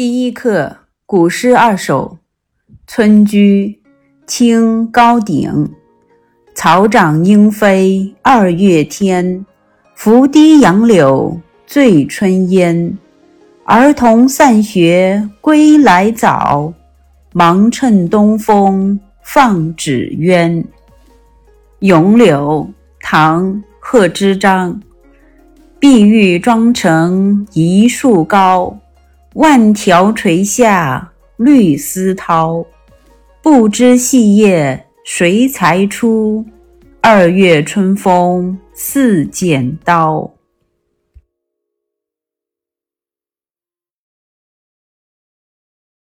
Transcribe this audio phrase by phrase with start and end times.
[0.00, 0.74] 第一课
[1.04, 2.16] 古诗二首
[2.86, 3.78] 《村居》
[4.26, 5.70] 清·高鼎。
[6.54, 9.44] 草长莺飞二月天，
[9.94, 12.96] 拂堤杨柳醉春烟。
[13.64, 16.72] 儿童散学归来早，
[17.34, 20.64] 忙趁东风放纸鸢。
[21.80, 22.66] 咏柳，
[23.00, 24.80] 唐·贺知章。
[25.78, 28.74] 碧玉妆成一树高。
[29.34, 32.66] 万条垂下绿丝绦，
[33.40, 36.44] 不知细叶谁裁出？
[37.00, 40.28] 二月春风似剪刀。